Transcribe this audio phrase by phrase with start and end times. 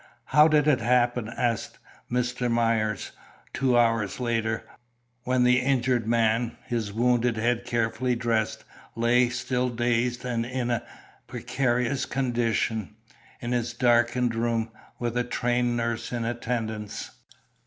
[0.25, 1.77] "How did it happen?" asked
[2.11, 2.49] Mr.
[2.49, 3.11] Myers,
[3.53, 4.63] two hours later,
[5.25, 8.63] when the injured man his wounded head carefully dressed
[8.95, 10.83] lay, still dazed and in a
[11.27, 12.95] precarious condition,
[13.41, 17.11] in his darkened room, with a trained nurse in attendance.